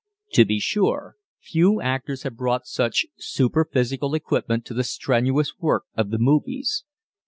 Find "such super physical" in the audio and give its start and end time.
2.65-4.15